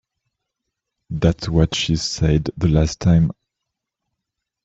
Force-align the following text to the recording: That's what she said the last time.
That's 1.11 1.47
what 1.47 1.75
she 1.75 1.95
said 1.95 2.49
the 2.57 2.67
last 2.69 2.99
time. 3.01 3.31